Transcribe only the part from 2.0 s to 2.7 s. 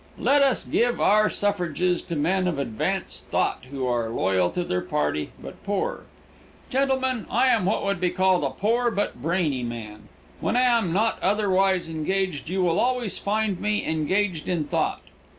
to men of